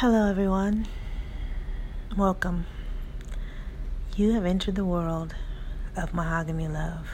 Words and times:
Hello, 0.00 0.30
everyone. 0.30 0.88
Welcome. 2.16 2.64
You 4.16 4.32
have 4.32 4.46
entered 4.46 4.74
the 4.74 4.84
world 4.86 5.34
of 5.94 6.14
mahogany 6.14 6.68
love. 6.68 7.06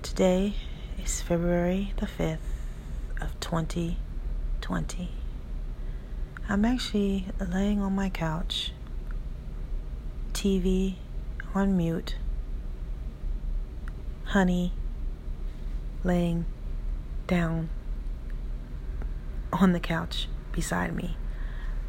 Today 0.00 0.54
is 0.98 1.20
February 1.20 1.92
the 1.98 2.06
5th 2.06 2.38
of 3.20 3.38
2020. 3.40 5.10
I'm 6.48 6.64
actually 6.64 7.26
laying 7.38 7.82
on 7.82 7.94
my 7.94 8.08
couch, 8.08 8.72
TV 10.32 10.94
on 11.54 11.76
mute, 11.76 12.16
honey 14.24 14.72
laying 16.02 16.46
down 17.26 17.68
on 19.52 19.74
the 19.74 19.80
couch 19.80 20.28
beside 20.52 20.94
me. 20.94 21.16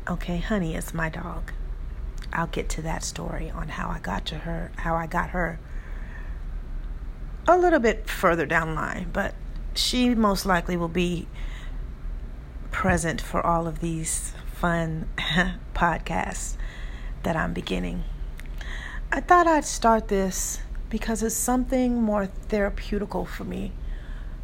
Okay, 0.09 0.37
Honey 0.37 0.75
it's 0.75 0.93
my 0.93 1.09
dog. 1.09 1.51
I'll 2.31 2.47
get 2.47 2.69
to 2.69 2.81
that 2.81 3.03
story 3.03 3.49
on 3.51 3.69
how 3.69 3.89
I 3.89 3.99
got 3.99 4.25
to 4.27 4.35
her, 4.39 4.71
how 4.77 4.95
I 4.95 5.07
got 5.07 5.29
her 5.29 5.59
a 7.47 7.57
little 7.57 7.79
bit 7.79 8.09
further 8.09 8.45
down 8.45 8.69
the 8.69 8.75
line, 8.75 9.09
but 9.11 9.35
she 9.75 10.15
most 10.15 10.45
likely 10.45 10.77
will 10.77 10.87
be 10.87 11.27
present 12.71 13.21
for 13.21 13.45
all 13.45 13.67
of 13.67 13.79
these 13.79 14.33
fun 14.53 15.07
podcasts 15.75 16.55
that 17.23 17.35
I'm 17.35 17.53
beginning. 17.53 18.03
I 19.11 19.21
thought 19.21 19.45
I'd 19.45 19.65
start 19.65 20.07
this 20.07 20.59
because 20.89 21.21
it's 21.21 21.35
something 21.35 22.01
more 22.01 22.27
therapeutical 22.49 23.27
for 23.27 23.43
me 23.43 23.73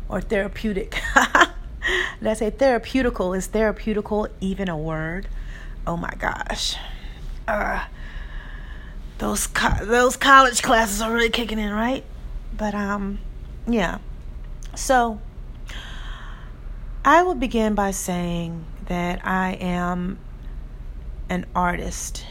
or 0.07 0.21
therapeutic. 0.21 0.99
Did 2.19 2.27
I 2.27 2.33
say 2.33 2.51
therapeutical? 2.51 3.35
Is 3.37 3.47
therapeutical 3.47 4.29
even 4.41 4.69
a 4.69 4.77
word? 4.77 5.27
Oh 5.87 5.97
my 5.97 6.13
gosh. 6.19 6.75
Uh, 7.47 7.85
those 9.17 9.47
co- 9.47 9.85
those 9.85 10.15
college 10.15 10.61
classes 10.61 11.01
are 11.01 11.11
really 11.13 11.29
kicking 11.29 11.59
in, 11.59 11.71
right? 11.71 12.03
But 12.55 12.75
um, 12.75 13.19
yeah. 13.67 13.99
So 14.75 15.19
I 17.03 17.23
will 17.23 17.35
begin 17.35 17.75
by 17.75 17.91
saying 17.91 18.65
that 18.87 19.25
I 19.25 19.53
am 19.53 20.19
an 21.29 21.45
artist. 21.55 22.25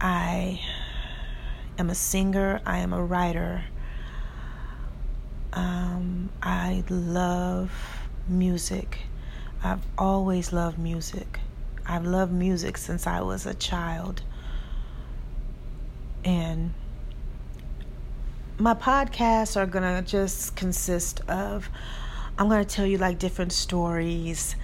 I 0.00 0.60
am 1.78 1.90
a 1.90 1.94
singer. 1.94 2.60
I 2.64 2.78
am 2.78 2.92
a 2.92 3.02
writer. 3.02 3.64
Um, 5.56 6.28
I 6.42 6.84
love 6.90 7.72
music. 8.28 8.98
I've 9.64 9.82
always 9.96 10.52
loved 10.52 10.78
music. 10.78 11.40
I've 11.86 12.04
loved 12.04 12.32
music 12.32 12.76
since 12.76 13.06
I 13.06 13.22
was 13.22 13.46
a 13.46 13.54
child. 13.54 14.22
And 16.24 16.74
my 18.58 18.74
podcasts 18.74 19.56
are 19.56 19.66
going 19.66 19.84
to 19.84 20.08
just 20.08 20.56
consist 20.56 21.20
of, 21.28 21.70
I'm 22.38 22.48
going 22.48 22.64
to 22.64 22.70
tell 22.70 22.86
you 22.86 22.98
like 22.98 23.18
different 23.18 23.52
stories, 23.52 24.56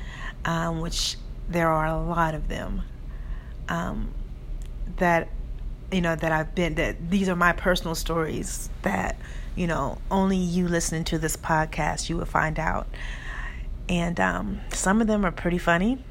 um, 0.45 0.81
which 0.81 1.17
there 1.49 1.69
are 1.69 1.87
a 1.87 2.03
lot 2.03 2.35
of 2.35 2.49
them, 2.49 2.83
um, 3.69 4.13
that, 4.99 5.29
you 5.93 6.01
know, 6.01 6.17
that 6.17 6.33
I've 6.33 6.55
been, 6.55 6.75
that 6.77 7.11
these 7.11 7.29
are 7.29 7.37
my 7.37 7.53
personal 7.53 7.95
stories 7.95 8.71
that 8.83 9.17
you 9.55 9.67
know, 9.67 9.99
only 10.11 10.37
you 10.37 10.67
listening 10.67 11.05
to 11.05 11.19
this 11.19 11.37
podcast, 11.37 12.09
you 12.09 12.17
will 12.17 12.25
find 12.25 12.59
out. 12.59 12.87
And 13.89 14.19
um, 14.19 14.61
some 14.71 15.01
of 15.01 15.07
them 15.07 15.25
are 15.27 15.33
pretty 15.33 15.59
funny, 15.59 16.03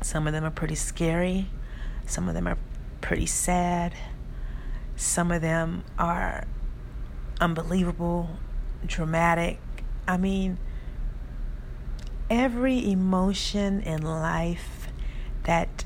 some 0.00 0.26
of 0.26 0.32
them 0.32 0.44
are 0.44 0.50
pretty 0.50 0.74
scary, 0.74 1.48
some 2.06 2.28
of 2.28 2.34
them 2.34 2.46
are 2.46 2.56
pretty 3.00 3.26
sad, 3.26 3.94
some 4.96 5.30
of 5.30 5.42
them 5.42 5.84
are 5.98 6.46
unbelievable, 7.40 8.30
dramatic. 8.86 9.58
I 10.08 10.16
mean, 10.16 10.58
every 12.30 12.90
emotion 12.90 13.80
in 13.82 14.02
life 14.02 14.88
that 15.42 15.83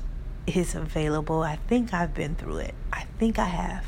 is 0.55 0.75
available, 0.75 1.41
I 1.41 1.57
think 1.67 1.93
I've 1.93 2.13
been 2.13 2.35
through 2.35 2.57
it. 2.57 2.75
I 2.91 3.03
think 3.17 3.39
I 3.39 3.45
have. 3.45 3.85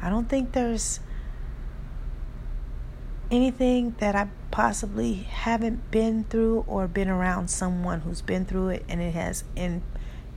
I 0.00 0.10
don't 0.10 0.28
think 0.28 0.52
there's 0.52 1.00
anything 3.30 3.94
that 3.98 4.14
I 4.14 4.28
possibly 4.50 5.14
haven't 5.14 5.90
been 5.90 6.24
through 6.24 6.64
or 6.66 6.86
been 6.86 7.08
around 7.08 7.48
someone 7.48 8.00
who's 8.00 8.20
been 8.20 8.44
through 8.44 8.68
it 8.68 8.84
and 8.88 9.00
it 9.00 9.14
has 9.14 9.44
in, 9.56 9.82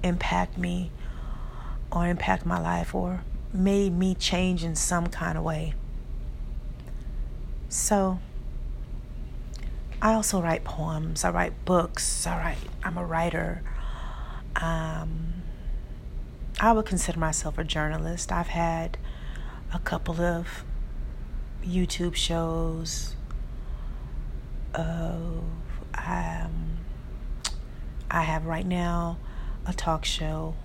impact 0.04 0.58
me 0.58 0.92
or 1.92 2.08
impact 2.08 2.46
my 2.46 2.60
life 2.60 2.96
or 2.96 3.24
made 3.54 3.94
me 3.94 4.16
change 4.16 4.64
in 4.64 4.76
some 4.76 5.08
kind 5.08 5.38
of 5.38 5.44
way. 5.44 5.74
So 7.70 8.20
I 10.02 10.14
also 10.14 10.42
write 10.42 10.64
poems, 10.64 11.24
I 11.24 11.32
write 11.32 11.66
books, 11.66 12.26
I 12.26 12.38
write 12.38 12.58
I'm 12.84 12.98
a 12.98 13.06
writer. 13.06 13.64
Um, 14.56 15.44
I 16.60 16.72
would 16.72 16.86
consider 16.86 17.20
myself 17.20 17.58
a 17.58 17.64
journalist. 17.64 18.32
I've 18.32 18.48
had 18.48 18.98
a 19.74 19.80
couple 19.80 20.20
of 20.22 20.64
YouTube 21.64 22.16
shows 22.16 23.16
of 24.74 25.44
um, 25.94 26.78
I 28.10 28.22
have 28.22 28.46
right 28.46 28.66
now 28.66 29.18
a 29.66 29.74
talk 29.74 30.06
show 30.06 30.56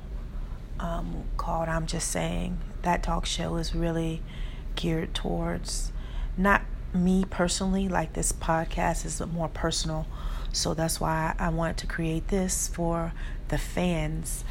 um, 0.78 1.24
called 1.36 1.68
I'm 1.68 1.86
Just 1.86 2.10
Saying. 2.10 2.58
That 2.82 3.02
talk 3.02 3.26
show 3.26 3.56
is 3.56 3.74
really 3.74 4.22
geared 4.76 5.14
towards 5.14 5.92
not 6.36 6.62
me 6.94 7.24
personally, 7.28 7.88
like 7.88 8.12
this 8.12 8.32
podcast 8.32 9.04
is 9.04 9.20
more 9.32 9.48
personal. 9.48 10.06
So 10.52 10.74
that's 10.74 11.00
why 11.00 11.34
I 11.38 11.48
wanted 11.48 11.78
to 11.78 11.86
create 11.86 12.28
this 12.28 12.68
for 12.68 13.12
the 13.48 13.58
fans 13.58 14.44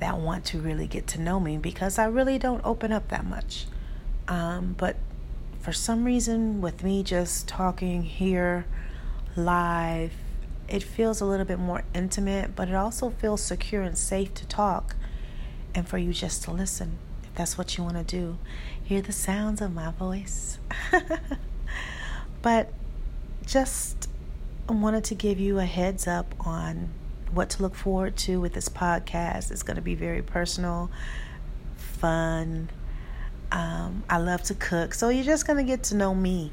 that 0.00 0.18
want 0.18 0.44
to 0.46 0.58
really 0.58 0.86
get 0.86 1.06
to 1.08 1.20
know 1.20 1.38
me 1.38 1.56
because 1.56 1.98
I 1.98 2.06
really 2.06 2.38
don't 2.38 2.64
open 2.64 2.92
up 2.92 3.08
that 3.08 3.24
much. 3.24 3.66
Um, 4.26 4.74
but 4.76 4.96
for 5.60 5.72
some 5.72 6.04
reason, 6.04 6.60
with 6.60 6.82
me 6.82 7.02
just 7.02 7.46
talking 7.46 8.02
here 8.02 8.64
live, 9.36 10.12
it 10.68 10.82
feels 10.82 11.20
a 11.20 11.24
little 11.24 11.46
bit 11.46 11.58
more 11.58 11.84
intimate, 11.94 12.56
but 12.56 12.68
it 12.68 12.74
also 12.74 13.10
feels 13.10 13.42
secure 13.42 13.82
and 13.82 13.96
safe 13.96 14.32
to 14.34 14.46
talk 14.46 14.96
and 15.74 15.86
for 15.86 15.98
you 15.98 16.12
just 16.12 16.42
to 16.44 16.50
listen 16.50 16.98
if 17.22 17.34
that's 17.34 17.56
what 17.56 17.76
you 17.76 17.84
want 17.84 17.96
to 17.96 18.04
do. 18.04 18.38
Hear 18.82 19.02
the 19.02 19.12
sounds 19.12 19.60
of 19.60 19.72
my 19.72 19.92
voice. 19.92 20.58
but 22.42 22.72
just 23.46 24.09
wanted 24.68 25.04
to 25.04 25.14
give 25.14 25.40
you 25.40 25.58
a 25.58 25.64
heads 25.64 26.06
up 26.06 26.34
on 26.40 26.90
what 27.32 27.50
to 27.50 27.62
look 27.62 27.74
forward 27.74 28.16
to 28.18 28.40
with 28.40 28.54
this 28.54 28.68
podcast. 28.68 29.50
It's 29.50 29.62
going 29.62 29.76
to 29.76 29.82
be 29.82 29.94
very 29.94 30.22
personal, 30.22 30.90
fun, 31.76 32.70
um, 33.52 34.04
I 34.08 34.18
love 34.18 34.42
to 34.44 34.54
cook. 34.54 34.94
So 34.94 35.08
you're 35.08 35.24
just 35.24 35.46
going 35.46 35.56
to 35.58 35.64
get 35.64 35.84
to 35.84 35.96
know 35.96 36.14
me 36.14 36.52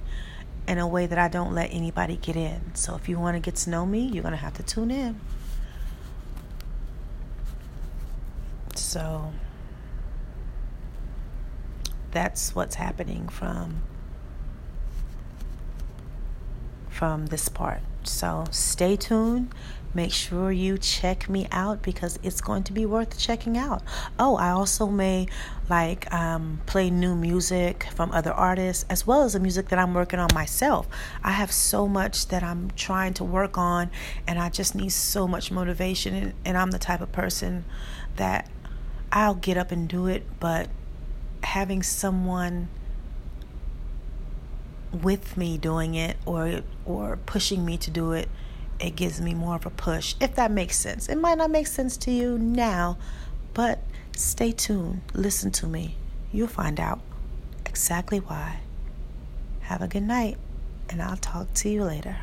in 0.67 0.77
a 0.77 0.87
way 0.87 1.05
that 1.05 1.17
I 1.17 1.27
don't 1.27 1.53
let 1.53 1.73
anybody 1.73 2.17
get 2.17 2.35
in. 2.35 2.75
So 2.75 2.95
if 2.95 3.07
you 3.07 3.19
want 3.19 3.35
to 3.35 3.39
get 3.39 3.55
to 3.61 3.69
know 3.69 3.85
me, 3.85 4.01
you're 4.01 4.23
going 4.23 4.33
to 4.33 4.37
have 4.37 4.53
to 4.55 4.63
tune 4.63 4.91
in. 4.91 5.19
So 8.75 9.31
that's 12.11 12.55
what's 12.55 12.75
happening 12.75 13.27
from 13.29 13.81
from 16.89 17.27
this 17.27 17.47
part. 17.47 17.81
So 18.07 18.45
stay 18.51 18.95
tuned. 18.95 19.53
Make 19.93 20.11
sure 20.11 20.51
you 20.51 20.77
check 20.77 21.27
me 21.27 21.47
out 21.51 21.81
because 21.81 22.19
it's 22.21 22.41
going 22.41 22.63
to 22.63 22.73
be 22.73 22.85
worth 22.85 23.17
checking 23.17 23.57
out. 23.57 23.81
Oh, 24.19 24.35
I 24.35 24.51
also 24.51 24.87
may 24.87 25.27
like 25.69 26.11
um, 26.13 26.61
play 26.65 26.89
new 26.89 27.15
music 27.15 27.87
from 27.95 28.11
other 28.11 28.31
artists 28.31 28.85
as 28.89 29.07
well 29.07 29.23
as 29.23 29.33
the 29.33 29.39
music 29.39 29.69
that 29.69 29.79
I'm 29.79 29.93
working 29.93 30.19
on 30.19 30.29
myself. 30.33 30.87
I 31.23 31.31
have 31.31 31.51
so 31.51 31.87
much 31.87 32.27
that 32.27 32.43
I'm 32.43 32.71
trying 32.75 33.13
to 33.15 33.23
work 33.23 33.57
on, 33.57 33.89
and 34.27 34.37
I 34.37 34.49
just 34.49 34.75
need 34.75 34.91
so 34.91 35.27
much 35.27 35.51
motivation. 35.51 36.13
And, 36.13 36.33
and 36.45 36.57
I'm 36.57 36.71
the 36.71 36.79
type 36.79 37.01
of 37.01 37.11
person 37.11 37.65
that 38.17 38.49
I'll 39.11 39.35
get 39.35 39.57
up 39.57 39.71
and 39.71 39.87
do 39.87 40.07
it, 40.07 40.25
but 40.39 40.69
having 41.43 41.81
someone 41.81 42.67
with 45.03 45.37
me 45.37 45.57
doing 45.57 45.95
it 45.95 46.17
or 46.25 46.61
or 46.85 47.17
pushing 47.25 47.65
me 47.65 47.77
to 47.77 47.91
do 47.91 48.11
it 48.11 48.29
it 48.79 48.95
gives 48.95 49.19
me 49.19 49.33
more 49.33 49.55
of 49.55 49.65
a 49.65 49.69
push 49.71 50.15
if 50.19 50.35
that 50.35 50.51
makes 50.51 50.77
sense. 50.77 51.09
It 51.09 51.17
might 51.17 51.37
not 51.37 51.49
make 51.49 51.67
sense 51.67 51.97
to 51.97 52.11
you 52.11 52.37
now 52.37 52.97
but 53.53 53.79
stay 54.15 54.51
tuned. 54.51 55.01
Listen 55.13 55.49
to 55.51 55.65
me. 55.65 55.95
You'll 56.31 56.47
find 56.47 56.79
out 56.79 56.99
exactly 57.65 58.19
why. 58.19 58.59
Have 59.61 59.81
a 59.81 59.87
good 59.87 60.03
night 60.03 60.37
and 60.89 61.01
i'll 61.01 61.17
talk 61.17 61.53
to 61.53 61.69
you 61.69 61.83
later 61.83 62.17